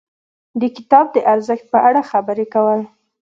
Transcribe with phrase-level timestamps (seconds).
[0.59, 2.81] د کتاب د ارزښت په اړه خبرې کول.